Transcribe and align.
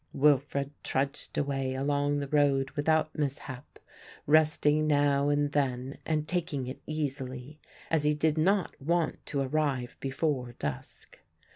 Wilfred 0.13 0.71
trudged 0.83 1.37
away 1.37 1.75
along 1.75 2.17
the 2.17 2.27
road 2.27 2.71
without 2.71 3.15
mishap, 3.15 3.77
resting 4.25 4.87
now 4.87 5.29
and 5.29 5.51
then 5.51 5.99
and 6.07 6.27
taking 6.27 6.65
it 6.65 6.81
easily, 6.87 7.59
as 7.91 8.03
he 8.03 8.15
did 8.15 8.35
not 8.35 8.73
want 8.81 9.23
to 9.27 9.41
arrive 9.41 9.95
before 9.99 10.53
dusk. 10.53 11.19